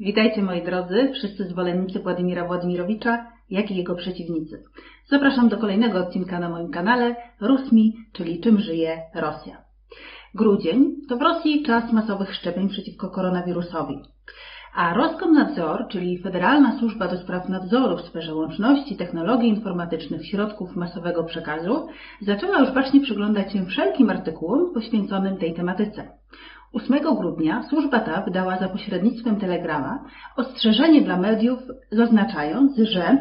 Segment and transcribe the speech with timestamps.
[0.00, 4.62] Witajcie moi drodzy, wszyscy zwolennicy Władimira Władimirowicza, jak i jego przeciwnicy.
[5.08, 9.64] Zapraszam do kolejnego odcinka na moim kanale Rusmi, czyli czym żyje Rosja.
[10.34, 14.02] Grudzień to w Rosji czas masowych szczepień przeciwko koronawirusowi.
[14.74, 21.24] A Roskomnadzor, czyli Federalna Służba do Spraw Nadzoru w sferze łączności, technologii informatycznych, środków masowego
[21.24, 21.86] przekazu,
[22.20, 26.08] zaczęła już bacznie przyglądać się wszelkim artykułom poświęconym tej tematyce.
[26.72, 30.04] 8 grudnia służba ta wydała za pośrednictwem telegrama
[30.36, 31.58] ostrzeżenie dla mediów,
[31.90, 33.16] zaznaczając, że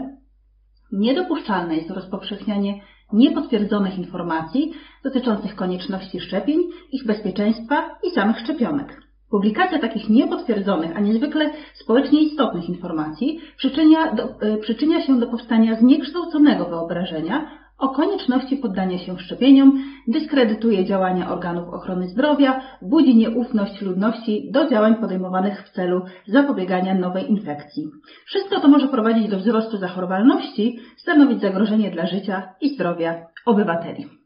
[0.92, 2.82] niedopuszczalne jest rozpowszechnianie
[3.14, 4.74] niepotwierdzonych informacji
[5.04, 6.60] dotyczących konieczności szczepień,
[6.92, 9.09] ich bezpieczeństwa i samych szczepionek.
[9.32, 15.76] Publikacja takich niepotwierdzonych, a niezwykle społecznie istotnych informacji przyczynia, do, e, przyczynia się do powstania
[15.76, 24.52] zniekształconego wyobrażenia o konieczności poddania się szczepieniom, dyskredytuje działania organów ochrony zdrowia, budzi nieufność ludności
[24.52, 27.90] do działań podejmowanych w celu zapobiegania nowej infekcji.
[28.26, 34.19] Wszystko to może prowadzić do wzrostu zachorowalności, stanowić zagrożenie dla życia i zdrowia obywateli.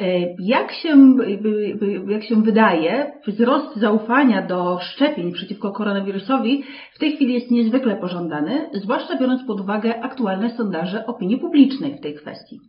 [0.00, 1.16] E, jak się,
[2.08, 8.70] jak się wydaje, wzrost zaufania do szczepień przeciwko koronawirusowi w tej chwili jest niezwykle pożądany,
[8.74, 12.60] zwłaszcza biorąc pod uwagę aktualne sondaże opinii publicznej w tej kwestii.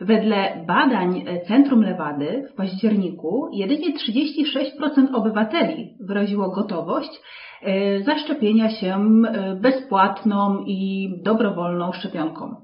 [0.00, 7.20] Wedle badań Centrum Lewady w październiku jedynie 36% obywateli wyraziło gotowość
[7.62, 12.54] E, zaszczepienia się e, bezpłatną i dobrowolną szczepionką.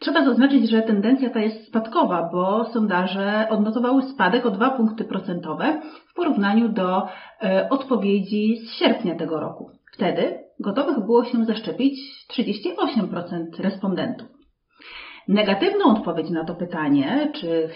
[0.00, 5.80] Trzeba zaznaczyć, że tendencja ta jest spadkowa, bo sondaże odnotowały spadek o 2 punkty procentowe
[6.10, 7.06] w porównaniu do
[7.42, 9.70] e, odpowiedzi z sierpnia tego roku.
[9.92, 11.98] Wtedy gotowych było się zaszczepić
[12.32, 14.33] 38% respondentów.
[15.28, 17.68] Negatywną odpowiedź na to pytanie, czy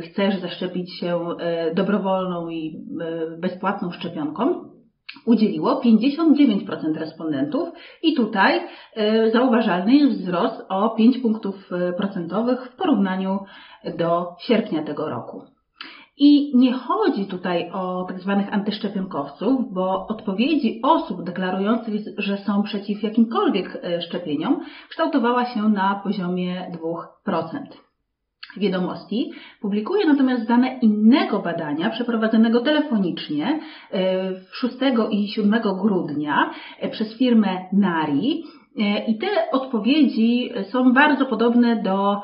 [0.00, 1.26] chcesz zaszczepić się
[1.74, 2.86] dobrowolną i
[3.38, 4.68] bezpłatną szczepionką,
[5.26, 7.68] udzieliło 59% respondentów
[8.02, 8.60] i tutaj
[8.94, 13.38] e, zauważalny jest wzrost o 5 punktów e, procentowych w porównaniu
[13.98, 15.42] do sierpnia tego roku.
[16.20, 23.02] I nie chodzi tutaj o tak zwanych antyszczepionkowców, bo odpowiedzi osób deklarujących, że są przeciw
[23.02, 26.72] jakimkolwiek e, szczepieniom, kształtowała się na poziomie
[27.36, 27.58] 2%
[28.56, 29.30] wiadomości,
[29.60, 33.60] publikuje natomiast dane innego badania przeprowadzonego telefonicznie
[34.52, 38.44] 6 e, i 7 grudnia e, przez firmę Nari.
[38.78, 42.20] E, I te odpowiedzi są bardzo podobne do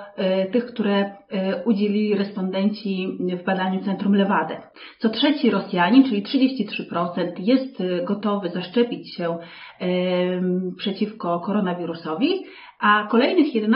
[0.53, 1.17] tych, które
[1.65, 3.09] udzielili respondenci
[3.43, 4.57] w badaniu Centrum Lewady.
[4.99, 9.39] Co trzeci Rosjanin, czyli 33%, jest gotowy zaszczepić się
[10.77, 12.45] przeciwko koronawirusowi,
[12.81, 13.73] a kolejnych 11%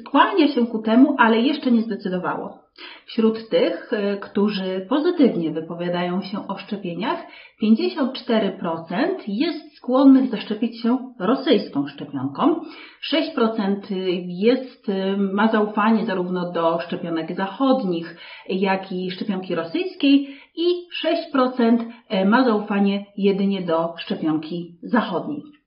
[0.00, 2.61] skłania się ku temu, ale jeszcze nie zdecydowało.
[3.06, 7.26] Wśród tych, y, którzy pozytywnie wypowiadają się o szczepieniach,
[7.62, 12.60] 54% jest skłonnych zaszczepić się rosyjską szczepionką,
[13.00, 13.80] 6%
[14.26, 18.16] jest, y, ma zaufanie zarówno do szczepionek zachodnich,
[18.48, 20.88] jak i szczepionki rosyjskiej i
[21.34, 21.84] 6%
[22.14, 25.61] y, ma zaufanie jedynie do szczepionki zachodniej.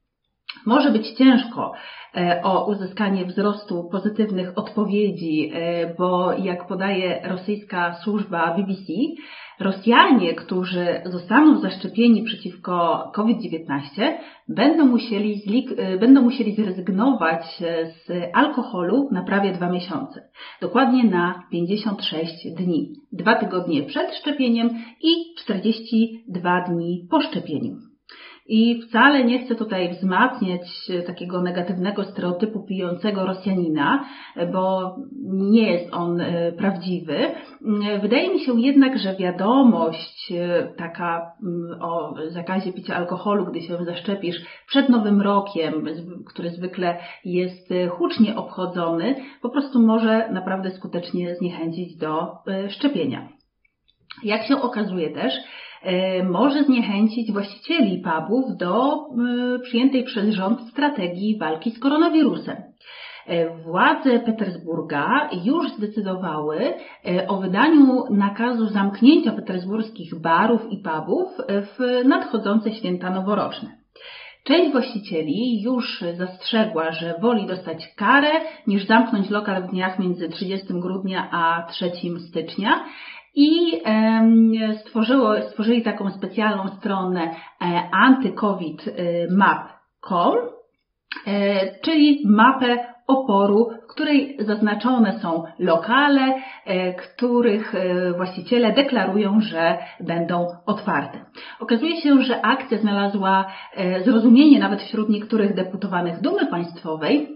[0.65, 1.73] Może być ciężko
[2.17, 8.93] e, o uzyskanie wzrostu pozytywnych odpowiedzi, e, bo jak podaje rosyjska służba BBC,
[9.59, 14.17] Rosjanie, którzy zostaną zaszczepieni przeciwko COVID-19,
[14.49, 15.41] będą musieli,
[15.77, 17.45] e, będą musieli zrezygnować
[18.07, 20.29] z alkoholu na prawie dwa miesiące.
[20.61, 22.93] Dokładnie na 56 dni.
[23.11, 24.69] Dwa tygodnie przed szczepieniem
[25.01, 27.84] i 42 dni po szczepieniu.
[28.47, 34.05] I wcale nie chcę tutaj wzmacniać takiego negatywnego stereotypu pijącego Rosjanina,
[34.53, 37.17] bo nie jest on e, prawdziwy.
[38.01, 43.85] Wydaje mi się jednak, że wiadomość e, taka mm, o zakazie picia alkoholu, gdy się
[43.85, 44.35] zaszczepisz
[44.67, 45.85] przed Nowym Rokiem,
[46.27, 52.27] który zwykle jest e, hucznie obchodzony, po prostu może naprawdę skutecznie zniechęcić do
[52.69, 53.29] szczepienia.
[54.23, 55.64] Jak się okazuje też, E,
[56.23, 62.55] może zniechęcić właścicieli pubów do e, przyjętej przez rząd strategii walki z koronawirusem.
[63.27, 66.73] E, władze Petersburga już zdecydowały
[67.27, 73.69] o wydaniu nakazu zamknięcia petersburskich barów i pubów w nadchodzące święta noworoczne.
[74.47, 78.31] Część właścicieli już zastrzegła, że woli dostać karę
[78.67, 81.91] niż zamknąć lokal w dniach między 30 grudnia a 3
[82.29, 82.85] stycznia
[83.35, 83.81] i
[84.79, 87.33] stworzyło, stworzyli taką specjalną stronę e,
[87.91, 90.35] antycovidmap.com,
[91.27, 96.33] e, czyli mapę oporu, w której zaznaczone są lokale,
[96.97, 97.73] których
[98.17, 101.19] właściciele deklarują, że będą otwarte.
[101.59, 103.45] Okazuje się, że akcja znalazła
[104.05, 107.35] zrozumienie nawet wśród niektórych deputowanych Dumy Państwowej,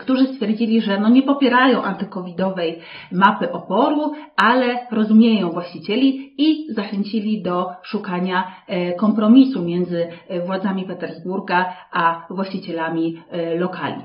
[0.00, 2.78] którzy stwierdzili, że no nie popierają antykowidowej
[3.12, 11.72] mapy oporu, ale rozumieją właścicieli i zachęcili do szukania e, kompromisu między e, władzami Petersburga
[11.92, 14.02] a właścicielami e, lokali.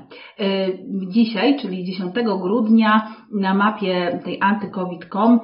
[1.08, 5.40] Dzisiaj, czyli 10 grudnia, na mapie tej antycovid.com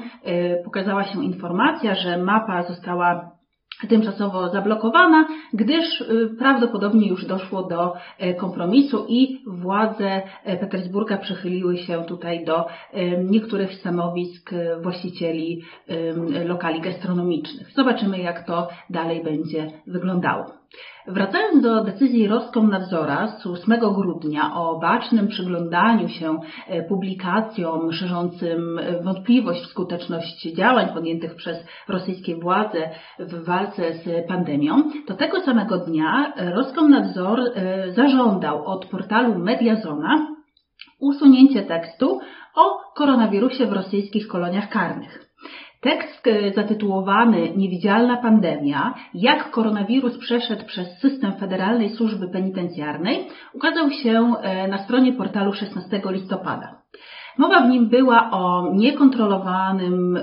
[0.64, 3.35] pokazała się informacja, że mapa została
[3.88, 11.78] tymczasowo zablokowana, gdyż y, prawdopodobnie już doszło do e, kompromisu i władze e, Petersburga przychyliły
[11.78, 14.50] się tutaj do e, niektórych stanowisk
[14.82, 15.62] właścicieli
[16.44, 17.72] lokali gastronomicznych.
[17.72, 20.65] Zobaczymy, jak to dalej będzie wyglądało.
[21.06, 29.62] Wracając do decyzji Roskomnadzora z 8 grudnia o bacznym przyglądaniu się e, publikacjom szerzącym wątpliwość
[29.62, 31.58] w skuteczność działań podjętych przez
[31.88, 39.38] rosyjskie władze w walce z pandemią, to tego samego dnia Roskomnadzor e, zażądał od portalu
[39.38, 40.36] Mediazona
[41.00, 42.20] usunięcie tekstu
[42.56, 45.25] o koronawirusie w rosyjskich koloniach karnych.
[45.86, 54.34] Tekst e, zatytułowany Niewidzialna pandemia, jak koronawirus przeszedł przez system Federalnej Służby Penitencjarnej ukazał się
[54.42, 56.82] e, na stronie portalu 16 listopada.
[57.38, 60.18] Mowa w nim była o niekontrolowanym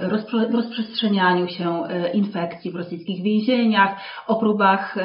[0.51, 3.95] rozprzestrzenianiu się e, infekcji w rosyjskich więzieniach,
[4.27, 4.95] o próbach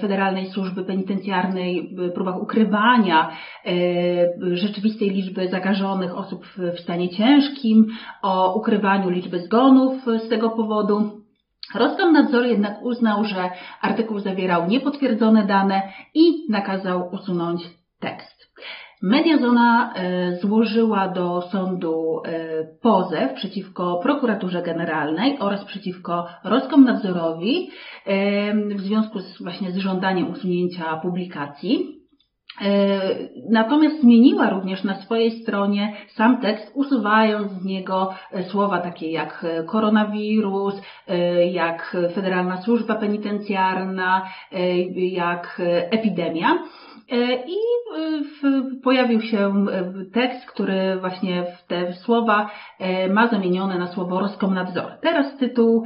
[0.00, 3.30] Federalnej Służby Penitencjarnej, próbach ukrywania
[3.66, 7.86] e, rzeczywistej liczby zakażonych osób w stanie ciężkim,
[8.22, 9.94] o ukrywaniu liczby zgonów
[10.26, 11.22] z tego powodu.
[11.74, 13.50] Roskomnadzor jednak uznał, że
[13.80, 15.82] artykuł zawierał niepotwierdzone dane
[16.14, 17.62] i nakazał usunąć
[18.00, 18.52] tekst.
[19.02, 27.70] Mediazona e, złożyła do sądu e, pozew przeciwko prokuraturze generalnej oraz przeciwko Roskomnadzorowi
[28.06, 32.01] e, w związku z, właśnie z żądaniem usunięcia publikacji.
[33.50, 38.14] Natomiast zmieniła również na swojej stronie sam tekst, usuwając z niego
[38.50, 40.74] słowa takie jak koronawirus,
[41.52, 44.28] jak Federalna Służba Penitencjarna,
[44.96, 46.58] jak epidemia.
[47.12, 47.56] E, I
[48.44, 52.50] e, pojawił się e, tekst, który właśnie w te słowa
[53.10, 54.92] ma zamienione na słowo Roskomnadzor.
[55.00, 55.84] Teraz tytuł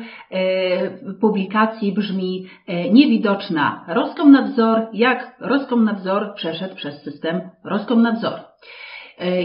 [1.20, 2.46] publikacji brzmi
[2.92, 8.40] Niewidoczna Roskomnadzor, jak Roskomnadzor przeszedł przez system Roskomnadzor.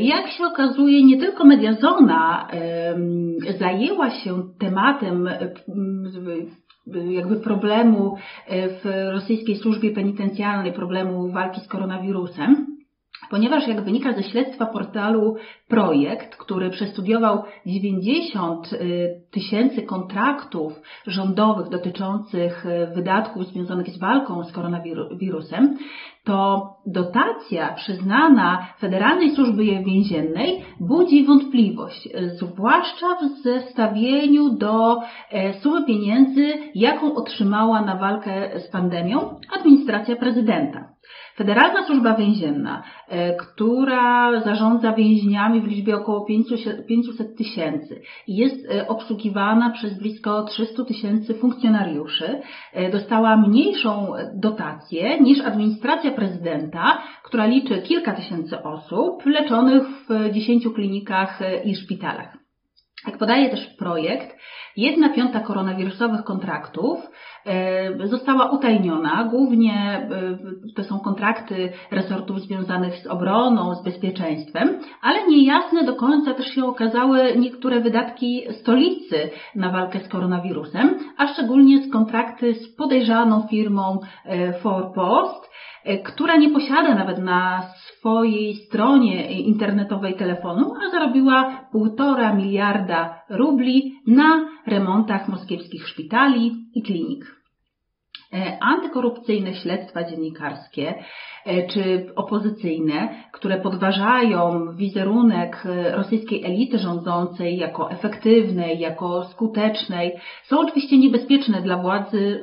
[0.02, 2.48] Jak się okazuje, nie tylko Mediazona
[3.60, 5.30] zajęła się tematem
[7.10, 8.16] jakby problemu
[8.48, 12.70] e, w rosyjskiej służbie penitencjalnej, problemu walki z koronawirusem,
[13.31, 15.36] ponieważ jak wynika ze śledztwa portalu
[15.68, 18.78] Projekt, który przestudiował 90 e,
[19.31, 25.78] tysięcy kontraktów rządowych dotyczących e, wydatków związanych z walką z koronawirusem,
[26.24, 34.98] to dotacja przyznana Federalnej Służbie Więziennej budzi wątpliwość, zwłaszcza w zestawieniu do
[35.31, 40.90] e, sumy pieniędzy, jaką otrzymała na walkę z pandemią administracja prezydenta.
[41.36, 46.25] Federalna Służba Więzienna, e, która zarządza więźniami w liczbie około
[46.88, 52.42] 500 tysięcy i jest e, obsługiwana przez blisko 300 tysięcy funkcjonariuszy,
[52.92, 61.39] dostała mniejszą dotację niż administracja prezydenta, która liczy kilka tysięcy osób leczonych w 10 klinikach
[61.65, 62.41] i szpitalach.
[63.08, 64.38] Jak podaje też projekt,
[64.77, 67.10] jedna piąta koronawirusowych kontraktów e,
[68.03, 69.24] została utajniona.
[69.24, 76.33] Głównie e, to są kontrakty resortów związanych z obroną, z bezpieczeństwem, ale niejasne do końca
[76.33, 82.75] też się okazały niektóre wydatki stolicy na walkę z koronawirusem, a szczególnie z kontrakty z
[82.75, 85.51] podejrzaną firmą e, Forpost,
[85.83, 93.93] E, która nie posiada nawet na swojej stronie internetowej telefonu, a zarobiła półtora miliarda rubli
[94.08, 97.41] na remontach moskiewskich szpitali i klinik.
[98.34, 101.03] E, antykorupcyjne śledztwa dziennikarskie
[101.46, 110.12] e, czy opozycyjne, które podważają wizerunek e, rosyjskiej elity rządzącej jako efektywnej, jako skutecznej,
[110.43, 112.41] są oczywiście niebezpieczne dla władzy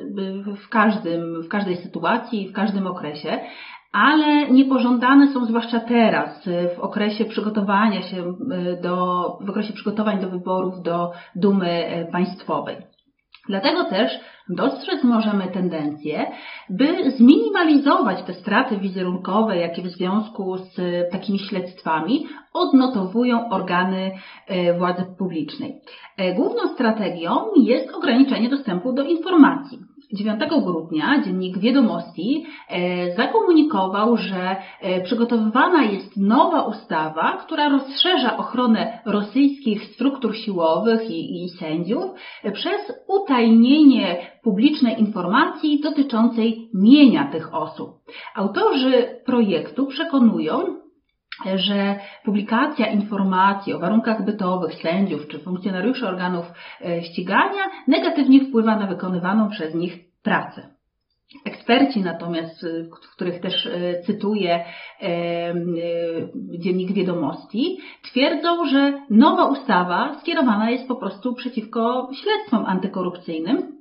[0.65, 3.41] w, każdym, w każdej sytuacji, w każdym okresie,
[3.93, 8.35] ale niepożądane są zwłaszcza teraz, w okresie przygotowania się
[8.83, 12.77] do, w okresie przygotowań do wyborów do Dumy Państwowej.
[13.49, 16.27] Dlatego też dostrzec możemy tendencję,
[16.71, 20.77] by zminimalizować te straty wizerunkowe, jakie w związku z
[21.13, 24.11] takimi śledztwami odnotowują organy
[24.79, 25.81] władzy publicznej.
[26.37, 29.79] Główną strategią jest ograniczenie dostępu do informacji.
[30.13, 38.99] 9 grudnia dziennik Wiadomości e, zakomunikował, że e, przygotowywana jest nowa ustawa, która rozszerza ochronę
[39.07, 42.11] rosyjskich struktur siłowych i, i sędziów
[42.53, 47.91] przez utajnienie publicznej informacji dotyczącej mienia tych osób.
[48.35, 50.88] Autorzy projektu przekonują,
[51.55, 56.47] że publikacja informacji o warunkach bytowych sędziów czy funkcjonariuszy organów
[56.85, 60.79] e, ścigania negatywnie wpływa na wykonywaną przez nich pracę.
[61.45, 62.67] Eksperci natomiast,
[63.03, 64.65] w których też e, cytuję
[65.03, 65.55] e,
[66.59, 73.78] dziennik wiadomości, twierdzą, że nowa ustawa skierowana jest po prostu przeciwko śledztwom antykorupcyjnym,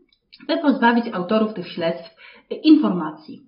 [0.47, 2.15] by pozbawić autorów tych śledztw
[2.63, 3.47] informacji.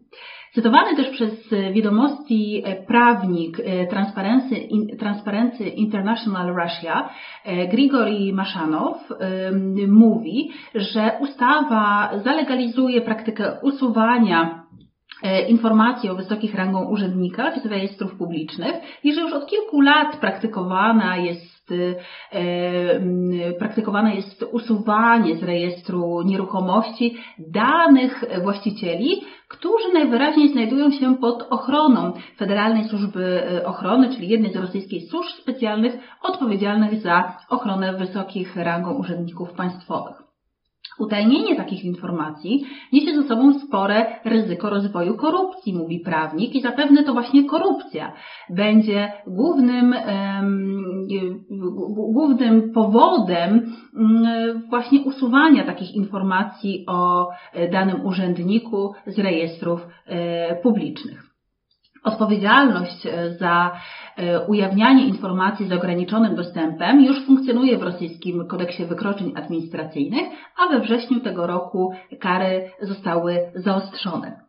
[0.53, 3.87] Cytowany też przez wiadomości e, prawnik e,
[4.97, 7.09] Transparency, International Russia,
[7.45, 8.97] e, Grigori Maszanow,
[9.87, 14.63] mówi, że ustawa zalegalizuje praktykę usuwania
[15.49, 21.17] informacji o wysokich rangą urzędnikach z rejestrów publicznych i że już od kilku lat praktykowana
[21.17, 21.58] jest
[23.59, 32.83] praktykowane jest usuwanie z rejestru nieruchomości danych właścicieli, którzy najwyraźniej znajdują się pod ochroną Federalnej
[32.83, 40.28] Służby Ochrony, czyli jednej z rosyjskich służb specjalnych odpowiedzialnych za ochronę wysokich rangą urzędników państwowych.
[40.99, 47.13] Utajnienie takich informacji niesie ze sobą spore ryzyko rozwoju korupcji, mówi prawnik, i zapewne to
[47.13, 48.13] właśnie korupcja
[48.49, 49.95] będzie głównym,
[52.13, 57.29] głównym powodem mm, właśnie usuwania takich informacji o
[57.71, 61.28] danym urzędniku z rejestrów e, publicznych.
[62.03, 63.71] Odpowiedzialność e, za
[64.17, 70.27] e, ujawnianie informacji z ograniczonym dostępem już funkcjonuje w rosyjskim kodeksie wykroczeń administracyjnych,
[70.57, 74.39] a we wrześniu tego roku kary zostały zaostrzone.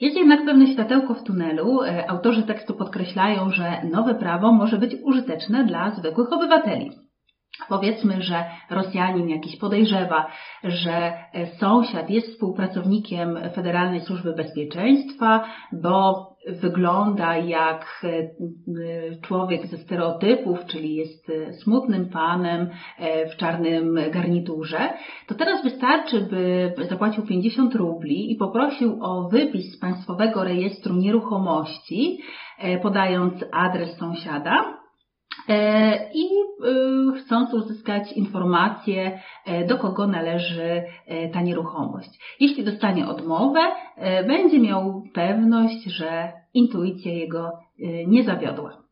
[0.00, 1.82] Jest jednak pewne światełko w tunelu.
[1.82, 7.07] E, autorzy tekstu podkreślają, że nowe prawo może być użyteczne dla zwykłych obywateli.
[7.68, 10.26] Powiedzmy, że Rosjanin jakiś podejrzewa,
[10.64, 11.12] że
[11.60, 21.30] sąsiad jest współpracownikiem Federalnej Służby Bezpieczeństwa, bo wygląda jak e, człowiek ze stereotypów, czyli jest
[21.30, 24.78] e, smutnym panem e, w czarnym garniturze,
[25.26, 26.20] to teraz wystarczy,
[26.76, 32.18] by zapłacił 50 rubli i poprosił o wypis z Państwowego Rejestru Nieruchomości,
[32.82, 34.52] podając adres sąsiada.
[34.52, 34.77] E,
[36.14, 40.82] i e, chcąc uzyskać informację, e, do kogo należy
[41.32, 42.36] ta nieruchomość.
[42.40, 43.60] Jeśli dostanie odmowę,
[44.26, 47.50] będzie miał pewność, że intuicja jego
[48.06, 48.82] nie zawiodła.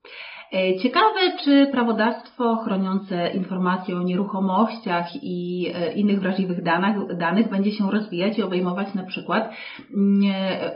[0.82, 8.38] Ciekawe, czy prawodawstwo chroniące informacje o nieruchomościach i innych wrażliwych danych, danych będzie się rozwijać
[8.38, 9.54] i obejmować na przykład
[9.96, 10.22] mm,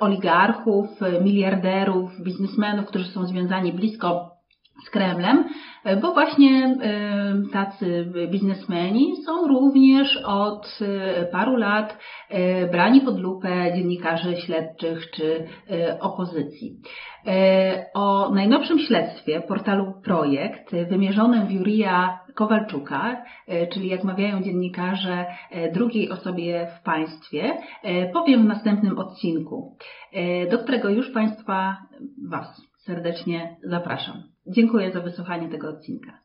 [0.00, 0.88] oligarchów,
[1.24, 4.39] miliarderów, biznesmenów, którzy są związani blisko
[4.86, 5.44] z Kremlem,
[5.84, 11.98] e, bo właśnie e, tacy biznesmeni są również od e, paru lat
[12.72, 15.46] brani pod lupę dziennikarzy śledczych czy
[16.00, 16.76] opozycji.
[17.94, 23.22] O najnowszym śledztwie portalu Projekt wymierzonym w Jurija Kowalczuka,
[23.72, 25.26] czyli jak mawiają dziennikarze
[25.74, 27.58] drugiej osobie w państwie,
[28.12, 29.76] powiem w następnym odcinku,
[30.50, 31.76] do którego już Państwa
[32.28, 34.22] Was serdecznie zapraszam.
[34.46, 36.18] Dziękuję za wysłuchanie tego odcinka.